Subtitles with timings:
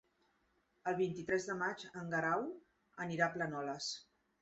[0.91, 2.51] El vint-i-tres de maig en Guerau
[3.09, 3.97] anirà a Planoles.